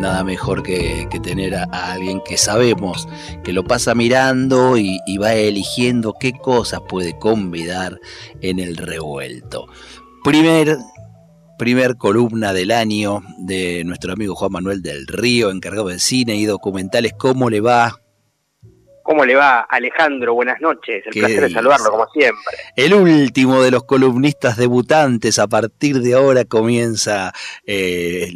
[0.00, 3.08] nada mejor que, tener a, alguien que sabemos
[3.42, 7.98] que lo pasa mirando y, va eligiendo qué cosas puede convidar
[8.40, 9.66] en el revuelto.
[10.22, 10.76] Primer,
[11.58, 16.44] primer columna del año de nuestro amigo Juan Manuel del Río, encargado de cine y
[16.44, 17.12] documentales.
[17.14, 18.03] ¿Cómo le va?
[19.04, 20.32] ¿Cómo le va, Alejandro?
[20.32, 21.04] Buenas noches.
[21.04, 22.56] El placer de saludarlo, como siempre.
[22.74, 25.38] El último de los columnistas debutantes.
[25.38, 27.30] A partir de ahora comienza
[27.66, 28.30] eh,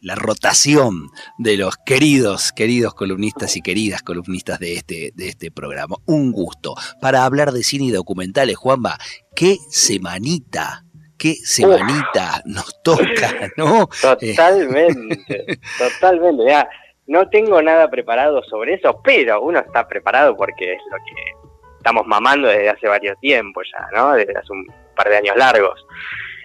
[0.00, 5.96] la rotación de los queridos, queridos columnistas y queridas columnistas de este, de este programa.
[6.06, 6.74] Un gusto.
[7.02, 8.96] Para hablar de cine y documentales, Juanba,
[9.36, 10.86] qué semanita
[11.18, 13.86] qué semanita nos toca, ¿no?
[14.00, 16.44] Totalmente, totalmente.
[16.46, 16.66] Ya,
[17.10, 22.06] no tengo nada preparado sobre eso, pero uno está preparado porque es lo que estamos
[22.06, 24.12] mamando desde hace varios tiempos ya, ¿no?
[24.12, 25.84] Desde hace un par de años largos.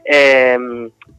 [0.04, 0.58] Eh,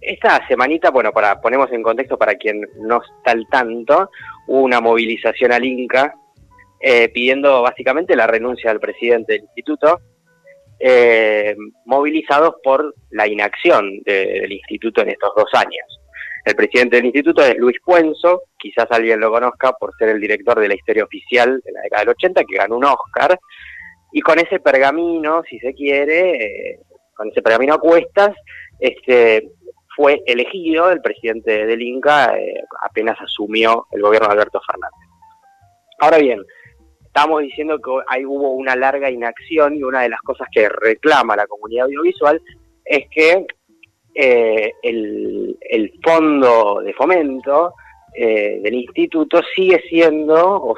[0.00, 4.10] esta semanita, bueno, para ponemos en contexto para quien no está al tanto,
[4.48, 6.12] hubo una movilización al Inca
[6.80, 10.00] eh, pidiendo básicamente la renuncia del presidente del instituto,
[10.80, 15.95] eh, movilizados por la inacción del instituto en estos dos años.
[16.46, 20.60] El presidente del instituto es Luis Puenzo, quizás alguien lo conozca por ser el director
[20.60, 23.36] de la historia oficial de la década del 80, que ganó un Oscar,
[24.12, 26.78] y con ese pergamino, si se quiere, eh,
[27.14, 28.30] con ese pergamino a cuestas,
[28.78, 29.50] este,
[29.96, 35.08] fue elegido el presidente del Inca eh, apenas asumió el gobierno de Alberto Fernández.
[35.98, 36.44] Ahora bien,
[37.04, 41.34] estamos diciendo que ahí hubo una larga inacción y una de las cosas que reclama
[41.34, 42.40] la comunidad audiovisual
[42.84, 43.46] es que
[44.18, 47.74] eh, el, fondo de fomento
[48.14, 50.74] eh, del instituto sigue siendo,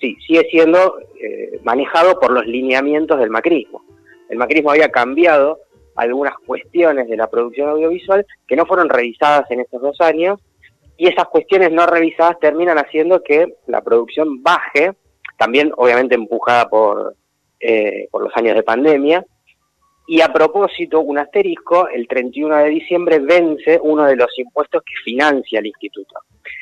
[0.00, 3.84] sí, sigue siendo eh, manejado por los lineamientos del macrismo.
[4.28, 5.60] El macrismo había cambiado
[5.94, 10.40] algunas cuestiones de la producción audiovisual que no fueron revisadas en estos dos años
[10.96, 14.92] y esas cuestiones no revisadas terminan haciendo que la producción baje,
[15.38, 17.14] también obviamente empujada por,
[18.10, 19.24] por los años de pandemia,
[20.10, 24.94] y a propósito, un asterisco, el 31 de diciembre vence uno de los impuestos que
[25.04, 26.16] financia el instituto.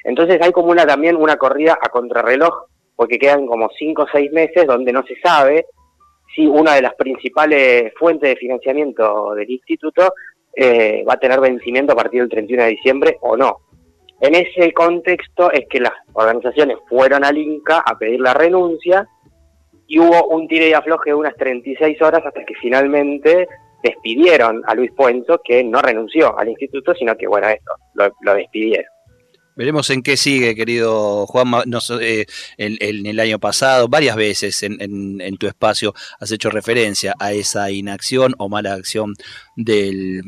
[0.04, 4.30] Entonces hay como una también una corrida a contrarreloj, porque quedan como cinco o seis
[4.32, 5.64] meses donde no se sabe
[6.36, 10.12] si una de las principales fuentes de financiamiento del instituto
[10.54, 13.60] eh, va a tener vencimiento a partir del 31 de diciembre o no.
[14.20, 19.08] En ese contexto es que las organizaciones fueron al Inca a pedir la renuncia
[19.88, 23.48] y hubo un tire y afloje de unas 36 horas hasta que finalmente
[23.82, 28.86] despidieron a Luis Puenzo, que no renunció al instituto, sino que, bueno, esto, lo despidieron.
[29.58, 31.52] Veremos en qué sigue, querido Juan.
[32.00, 32.26] Eh,
[32.58, 38.36] en, el año pasado, varias veces en, tu espacio has hecho referencia a esa inacción
[38.38, 39.14] o mala acción
[39.58, 40.22] del,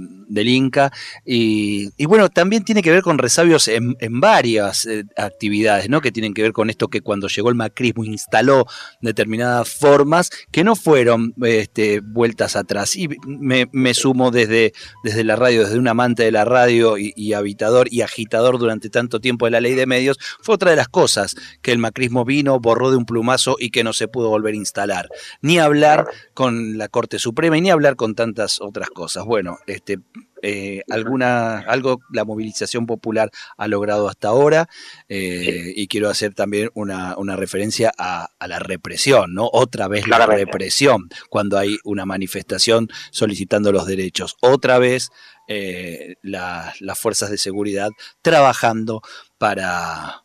[0.49, 0.93] Inca.
[1.25, 6.01] Y, bueno, también tiene que ver con resabios en, varias eh, actividades, ¿no?
[6.01, 8.67] Que tienen que ver con esto que cuando llegó el macrismo instaló
[9.01, 12.97] determinadas formas que no fueron este, vueltas atrás.
[12.97, 14.73] Y me, sumo desde,
[15.05, 19.21] desde la radio, desde un amante de la radio y habitador y agitador durante tanto
[19.21, 22.59] tiempo de la ley de medios, fue otra de las cosas que el macrismo vino,
[22.61, 25.09] borró de un plumazo y que no se pudo volver a instalar.
[25.43, 29.20] Ni hablar con la Corte Suprema y ni hablar con tantas otras cosas.
[29.25, 29.99] Bueno, este,
[30.43, 34.69] eh, alguna, algo la movilización popular ha logrado hasta ahora
[35.09, 39.49] eh, y quiero hacer también una, referencia a, la represión, ¿no?
[39.53, 44.37] Otra vez la represión cuando hay una manifestación solicitando los derechos.
[44.41, 45.11] Otra vez
[45.47, 47.91] eh, las fuerzas de seguridad
[48.23, 49.03] trabajando
[49.39, 50.25] para,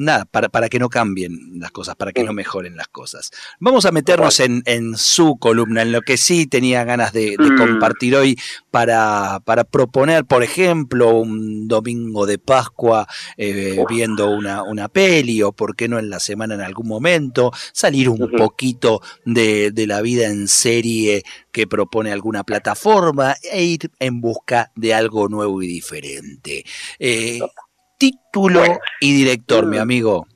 [0.00, 3.30] nada, para, para, que no cambien las cosas, para que no mejoren las cosas.
[3.58, 7.56] Vamos a meternos en, en su columna, en lo que sí tenía ganas de, mm.
[7.56, 8.38] compartir hoy
[8.70, 15.52] para, para, proponer, por ejemplo, un domingo de Pascua eh, viendo una, una peli o,
[15.52, 20.00] por qué no, en la semana en algún momento, salir un poquito de, de la
[20.00, 21.22] vida en serie
[21.52, 26.64] que propone alguna plataforma e ir en busca de algo nuevo y diferente.
[26.98, 27.40] Eh,
[28.00, 28.62] título
[28.98, 29.82] y director, mi mm.
[29.82, 30.26] amigo.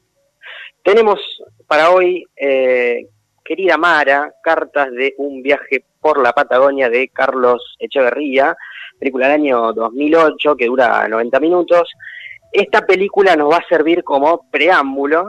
[0.85, 1.19] Tenemos
[1.67, 3.07] para hoy, eh,
[3.43, 8.55] querida Mara, cartas de un viaje por la Patagonia de Carlos Echeverría,
[8.99, 11.91] película del año 2008 que dura 90 minutos.
[12.53, 15.27] Esta película nos va a servir como preámbulo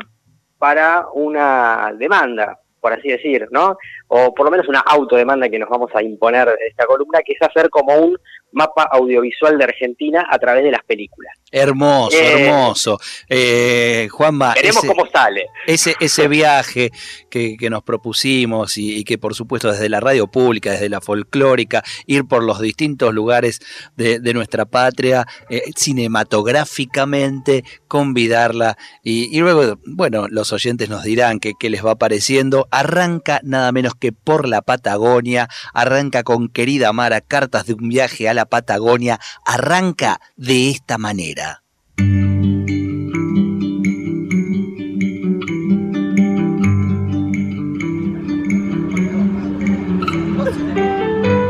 [0.58, 3.78] para una demanda, por así decir, ¿no?
[4.10, 7.34] O por lo menos una autodemanda que nos vamos a imponer en esta columna, que
[7.34, 8.18] es hacer como un
[8.52, 11.34] mapa audiovisual de Argentina a través de las películas.
[11.62, 13.00] Hermoso, Eh, hermoso.
[13.30, 15.46] Eh, Juanma, Veremos ese, cómo sale.
[15.68, 16.92] ese, ese viaje
[17.30, 21.02] que, que nos propusimos y, y que por supuesto desde la radio pública, desde la
[21.02, 23.60] folclórica, ir por los distintos lugares
[23.96, 31.40] de, de nuestra patria, eh, cinematográficamente, convidarla y, y luego, bueno, los oyentes nos dirán
[31.40, 32.68] que- qué les va pareciendo.
[32.72, 38.28] Arranca nada menos que por la Patagonia, arranca con querida Mara, cartas de un viaje
[38.30, 41.45] a la Patagonia, arranca de esta manera.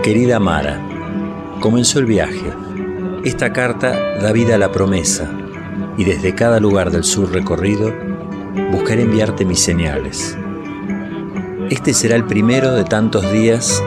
[0.06, 0.80] Querida Mara,
[1.60, 2.54] comenzó el viaje.
[3.24, 5.32] Esta carta da vida a la promesa
[5.98, 7.92] y desde cada lugar del sur recorrido
[8.72, 10.38] buscaré enviarte mis señales.
[11.72, 13.82] Este será el primero de tantos días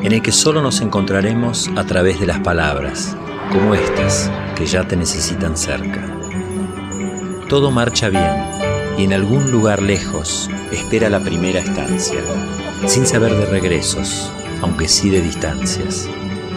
[0.00, 3.14] en el que solo nos encontraremos a través de las palabras,
[3.52, 6.02] como estas, que ya te necesitan cerca.
[7.50, 8.32] Todo marcha bien
[8.96, 12.20] y en algún lugar lejos espera la primera estancia,
[12.86, 14.32] sin saber de regresos,
[14.62, 16.08] aunque sí de distancias,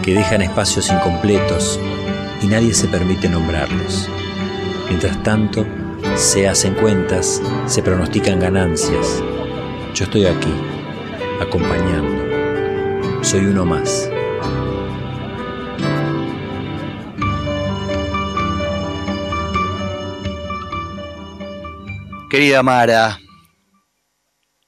[0.02, 1.80] que dejan espacios incompletos
[2.42, 4.10] y nadie se permite nombrarlos.
[4.88, 5.66] Mientras tanto,
[6.16, 9.24] se hacen cuentas, se pronostican ganancias.
[9.94, 10.54] Yo estoy aquí,
[11.40, 13.24] acompañando.
[13.24, 14.10] Soy uno más.
[22.30, 23.20] Querida Mara,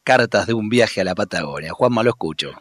[0.03, 1.71] cartas de un viaje a la Patagonia.
[1.71, 2.51] Juanma, lo escucho.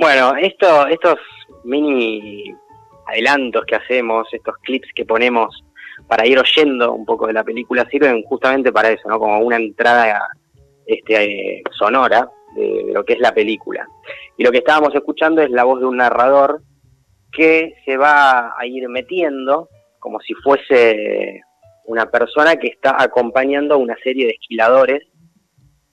[0.00, 1.18] Bueno, esto, estos
[1.62, 2.54] mini
[3.06, 5.62] adelantos que hacemos, estos clips que ponemos
[6.08, 9.18] para ir oyendo un poco de la película, sirven justamente para eso, ¿no?
[9.18, 10.26] Como una entrada
[10.86, 13.86] este, sonora de, de lo que es la película.
[14.38, 16.62] Y lo que estábamos escuchando es la voz de un narrador
[17.30, 19.68] que se va a ir metiendo
[19.98, 21.42] como si fuese
[21.84, 25.06] una persona que está acompañando a una serie de esquiladores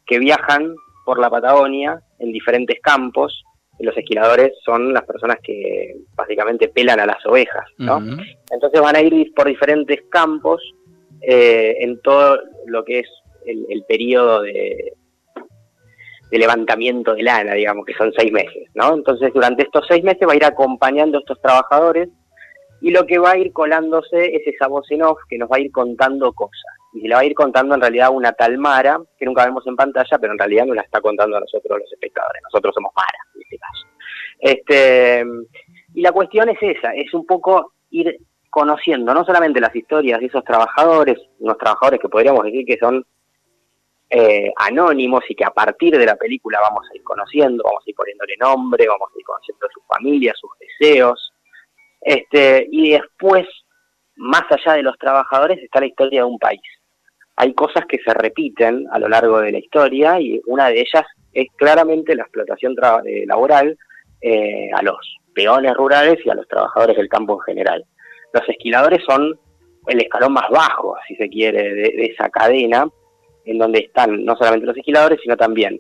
[0.06, 0.74] que viajan
[1.06, 3.44] por la Patagonia en diferentes campos.
[3.80, 8.00] Los esquiladores son las personas que básicamente pelan a las ovejas, ¿no?
[8.52, 10.62] Entonces van a ir por diferentes campos
[11.22, 13.08] eh, en todo lo que es
[13.46, 14.94] el, el periodo de,
[16.32, 18.94] de levantamiento de lana, digamos, que son seis meses, ¿no?
[18.94, 22.10] Entonces durante estos seis meses va a ir acompañando a estos trabajadores
[22.82, 25.58] y lo que va a ir colándose es esa voz en off que nos va
[25.58, 26.77] a ir contando cosas.
[27.02, 29.76] Y la va a ir contando en realidad una tal Mara, que nunca vemos en
[29.76, 32.42] pantalla, pero en realidad nos la está contando a nosotros los espectadores.
[32.44, 33.88] Nosotros somos Mara, en este caso.
[34.40, 35.26] Este,
[35.94, 38.18] y la cuestión es esa, es un poco ir
[38.50, 43.06] conociendo no solamente las historias de esos trabajadores, unos trabajadores que podríamos decir que son
[44.10, 47.90] eh, anónimos y que a partir de la película vamos a ir conociendo, vamos a
[47.90, 51.34] ir poniéndole nombre, vamos a ir conociendo su familia, sus deseos,
[52.02, 53.46] este, y después,
[54.16, 56.62] más allá de los trabajadores, está la historia de un país.
[57.38, 61.06] Hay cosas que se repiten a lo largo de la historia y una de ellas
[61.34, 62.76] es claramente la explotación
[63.06, 63.78] eh, laboral
[64.22, 64.98] eh, a los
[65.36, 67.86] peones rurales y a los trabajadores del campo en general.
[68.34, 69.40] Los esquiladores son
[69.86, 72.88] el escalón más bajo, si se quiere, de, esa cadena,
[73.46, 75.80] en donde están no solamente los esquiladores, sino también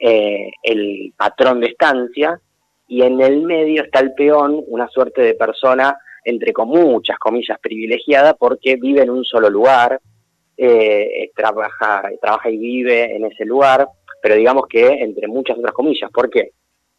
[0.00, 2.40] eh, el patrón de estancia,
[2.88, 8.34] y en el medio está el peón, una suerte de persona, entre muchas comillas, privilegiada,
[8.34, 10.00] porque vive en un solo lugar,
[10.56, 13.88] eh, trabaja, trabaja y vive en ese lugar,
[14.22, 16.10] pero digamos que entre muchas otras comillas.
[16.10, 16.50] ¿Por qué?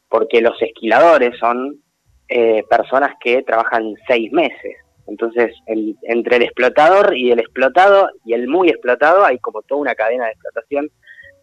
[0.10, 1.82] Porque los esquiladores son
[2.30, 4.78] eh, personas que trabajan seis meses.
[5.08, 9.96] Entonces, entre el explotador y el explotado y el muy explotado hay como toda una
[9.96, 10.90] cadena de explotación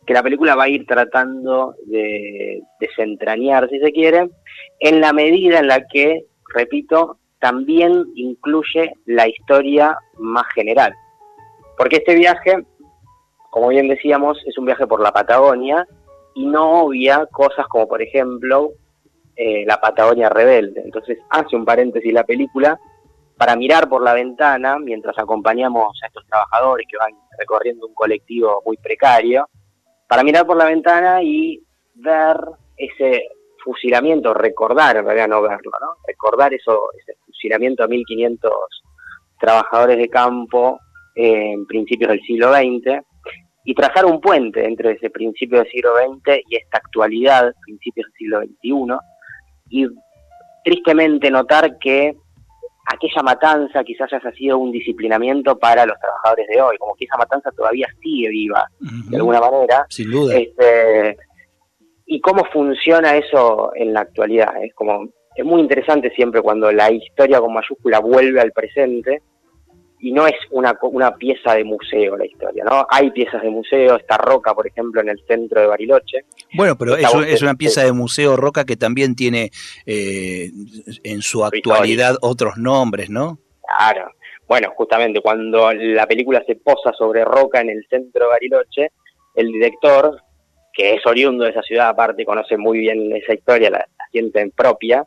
[0.07, 4.29] que la película va a ir tratando de desentrañar, si se quiere,
[4.81, 10.93] en la medida en la que, repito, también incluye la historia más general.
[11.77, 12.65] Porque este viaje,
[13.51, 15.87] como bien decíamos, es un viaje por la Patagonia
[16.35, 18.73] y no obvia cosas como, por ejemplo,
[19.37, 20.83] eh, la Patagonia rebelde.
[20.85, 22.79] Entonces hace un paréntesis la película
[23.37, 28.63] para mirar por la ventana, mientras acompañamos a estos trabajadores que van recorriendo un colectivo
[28.65, 29.49] muy precario,
[30.07, 31.61] para mirar por la ventana y
[31.95, 32.37] ver
[32.77, 33.29] ese
[33.65, 35.73] fusilamiento, recordar, en realidad no verlo.
[36.07, 38.53] Recordar eso, ese fusilamiento a 1500
[39.41, 40.79] trabajadores de campo
[41.15, 43.03] eh, en principios del siglo XX
[43.65, 48.15] y trazar un puente entre ese principio del siglo XX y esta actualidad, principios del
[48.15, 48.97] siglo XXI,
[49.71, 49.87] y
[50.65, 52.15] tristemente notar que
[52.87, 57.17] aquella matanza quizás haya sido un disciplinamiento para los trabajadores de hoy, como que esa
[57.17, 58.67] matanza todavía sigue viva,
[59.09, 59.87] de alguna manera.
[59.89, 60.37] Sin duda.
[60.37, 61.17] Este,
[62.07, 64.63] y cómo funciona eso en la actualidad.
[64.63, 69.23] Es como es muy interesante siempre cuando la historia con mayúscula vuelve al presente
[70.05, 72.87] y no es una, una pieza de museo la historia, ¿no?
[72.91, 76.27] Hay piezas de museo, esta roca, por ejemplo, en el centro de Bariloche.
[76.53, 79.51] Bueno, pero es, es, una pieza de museo roca que también tiene
[79.87, 80.51] eh,
[81.05, 83.39] en su actualidad otros nombres, ¿no?
[83.67, 84.11] Claro.
[84.47, 88.93] Bueno, justamente cuando la película se posa sobre roca en el centro de Bariloche,
[89.35, 90.21] el director,
[90.75, 94.43] que es oriundo de esa ciudad, aparte conoce muy bien esa historia, la, la siente
[94.43, 95.07] en propia,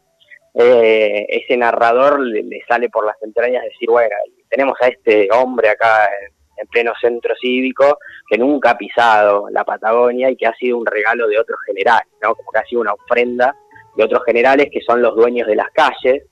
[0.60, 4.16] eh, ese narrador le, sale por las entrañas decir, bueno,
[4.50, 10.32] tenemos a este hombre acá en, pleno centro cívico que nunca ha pisado la Patagonia
[10.32, 12.34] y que ha sido un regalo de otros generales, ¿no?
[12.34, 13.56] Como que ha sido una ofrenda
[13.96, 16.24] de otros generales que son los dueños de las calles,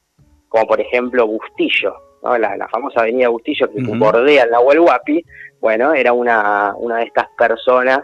[0.47, 2.37] como por ejemplo Bustillo, ¿no?
[2.39, 5.23] la, famosa avenida Bustillo que bordea el Nahuel Huapi,
[5.59, 7.99] bueno, era una, una de estas personas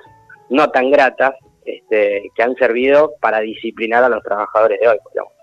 [0.50, 1.34] no tan gratas
[1.66, 5.34] este, que han servido para disciplinar a los trabajadores de hoy, podríamos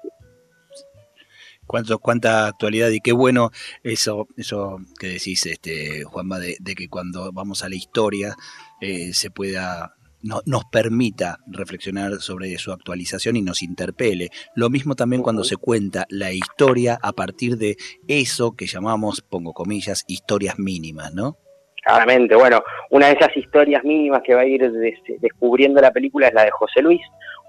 [1.68, 3.50] Cuánto, cuánta actualidad y qué bueno
[3.84, 8.34] eso, eso que decís, este, Juanma, de, que cuando vamos a la historia
[8.80, 14.30] eh, se pueda no, nos permita reflexionar sobre su actualización y nos interpele.
[14.54, 17.76] Lo mismo también cuando se cuenta la historia a partir de
[18.08, 21.36] eso que llamamos, pongo comillas, historias mínimas, ¿no?
[21.84, 24.70] Claramente, bueno, una de esas historias mínimas que va a ir
[25.20, 27.00] descubriendo la película es la de José Luis,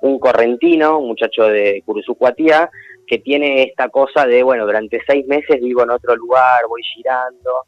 [0.01, 2.69] un correntino, un muchacho de Curuzucuatía,
[3.09, 7.63] que tiene esta cosa de, bueno, durante seis meses vivo en otro lugar, voy girando,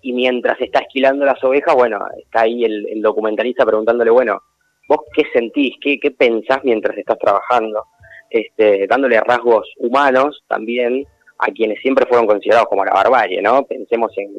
[0.00, 4.40] y mientras está esquilando las ovejas, bueno, está ahí el, documentalista preguntándole, bueno,
[4.88, 5.74] ¿vos qué sentís?
[5.82, 7.84] ¿Qué, qué pensás mientras estás trabajando?
[8.30, 11.04] Este, dándole rasgos humanos también
[11.40, 13.66] a quienes siempre fueron considerados como la barbarie, ¿no?
[13.66, 14.30] Pensemos en,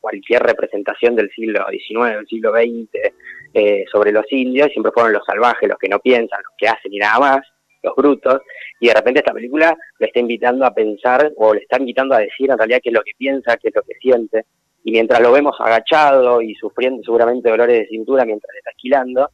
[0.00, 3.12] cualquier representación del siglo XIX, del siglo XX,
[3.54, 6.92] eh, sobre los indios, siempre fueron los salvajes, los que no piensan, los que hacen
[6.92, 7.46] y nada más,
[7.86, 8.42] los brutos,
[8.80, 12.18] y de repente esta película le está invitando a pensar o le está invitando a
[12.18, 14.44] decir en realidad qué es lo que piensa, qué es lo que siente,
[14.84, 19.30] y mientras lo vemos agachado y sufriendo seguramente dolores de cintura mientras está esquilando,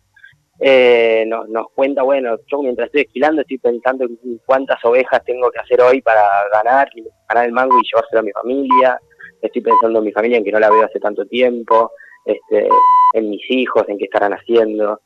[0.60, 5.50] eh, nos, nos cuenta, bueno, yo mientras estoy esquilando estoy pensando en cuántas ovejas tengo
[5.50, 6.88] que hacer hoy para ganar,
[7.28, 9.00] ganar el mango y llevárselo a mi familia,
[9.42, 11.90] estoy pensando en mi familia en que no la veo hace tanto tiempo,
[12.24, 12.68] este,
[13.14, 15.00] en mis hijos, en qué estarán haciendo.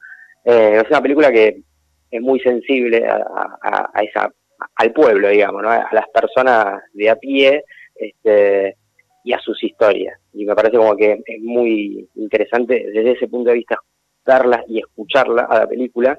[0.45, 1.63] Eh, es una película que
[2.11, 4.31] es muy sensible a, esa,
[4.77, 5.71] al pueblo, digamos, ¿no?
[5.71, 8.77] a las personas de a pie este,
[9.25, 10.19] y a sus historias.
[10.33, 13.77] Y me parece como que es muy interesante desde ese punto de vista
[14.25, 16.19] darla y escucharla a la película.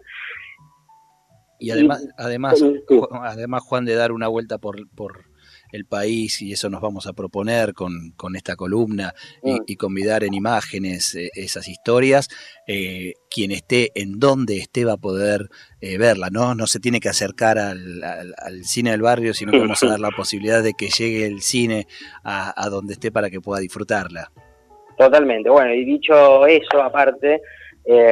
[1.60, 2.64] Y además, además,
[3.24, 5.26] además Juan de dar una vuelta por, por
[5.72, 10.34] el país y eso nos vamos a proponer con, con esta columna y, convidar en
[10.34, 12.30] imágenes eh, esas historias.
[12.68, 15.50] Eh, quien esté en donde esté va a poder
[15.82, 16.56] eh, verla, ¿no?
[16.56, 20.00] No se tiene que acercar al, al, cine del barrio, sino que vamos a dar
[20.00, 21.86] la posibilidad de que llegue el cine
[22.24, 24.32] a, a donde esté para que pueda disfrutarla.
[24.98, 25.50] Totalmente.
[25.50, 27.42] Bueno, y dicho eso, aparte,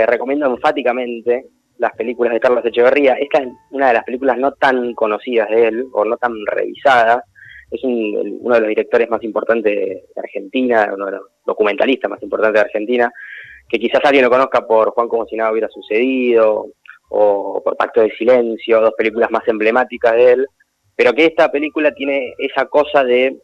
[0.05, 1.47] recomiendo enfáticamente
[1.77, 3.13] las películas de Carlos Echeverría.
[3.13, 7.23] Esta es una de las películas no tan conocidas de él, o no tan revisadas,
[7.75, 12.61] es uno de los directores más importantes de Argentina, uno de los documentalistas más importantes
[12.61, 13.11] de Argentina,
[13.69, 16.67] que quizás alguien lo conozca por Juan como si nada hubiera sucedido,
[17.09, 20.47] o por Pacto de Silencio, dos películas más emblemáticas de él,
[20.95, 23.37] pero que esta película tiene esa cosa de,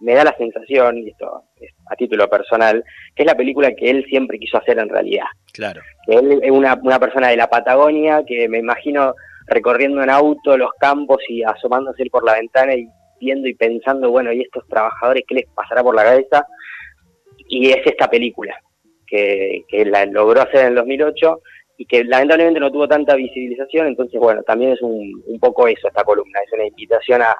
[0.00, 2.84] me da la sensación, y esto es a título personal,
[3.14, 5.26] que es la película que él siempre quiso hacer en realidad.
[5.52, 5.80] Claro.
[6.06, 9.14] Que él es una, una persona de la Patagonia que me imagino
[9.46, 12.86] recorriendo en auto los campos y asomándose por la ventana y
[13.20, 16.46] y pensando, bueno, ¿y estos trabajadores qué les pasará por la cabeza?
[17.48, 18.56] Y es esta película,
[19.06, 21.40] que, la logró hacer en el 2008
[21.78, 25.88] y que lamentablemente no tuvo tanta visibilización, entonces, bueno, también es un, un poco eso
[25.88, 27.36] esta columna, es una invitación a,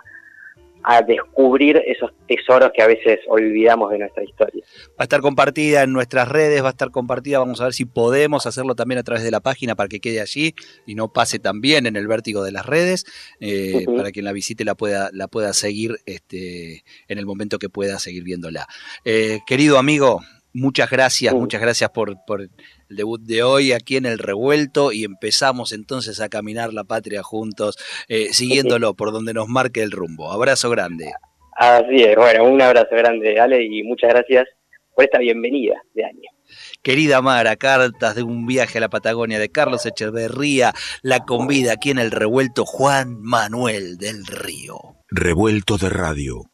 [0.83, 4.65] a descubrir esos tesoros que a veces olvidamos de nuestra historia.
[4.91, 7.85] Va a estar compartida en nuestras redes, va a estar compartida, vamos a ver si
[7.85, 10.55] podemos hacerlo también a través de la página para que quede allí
[10.87, 13.05] y no pase también en el vértigo de las redes,
[13.41, 17.69] eh, para quien la visite la pueda, la pueda seguir este, en el momento que
[17.69, 18.67] pueda seguir viéndola.
[19.05, 20.21] Eh, querido amigo,
[20.53, 22.49] Muchas gracias, muchas gracias por, por,
[22.91, 27.23] el debut de hoy aquí en el revuelto y empezamos entonces a caminar la patria
[27.23, 27.77] juntos,
[28.09, 30.33] eh, siguiéndolo por donde nos marque el rumbo.
[30.33, 31.13] Abrazo grande.
[31.57, 34.49] Así es, bueno, un abrazo grande, Ale, y muchas gracias
[34.95, 36.31] por esta bienvenida de año.
[36.83, 41.91] Querida Mara, cartas de un viaje a la Patagonia de Carlos Echeverría, la convida aquí
[41.91, 44.97] en el revuelto Juan Manuel del Río.
[45.09, 46.51] Revuelto de radio.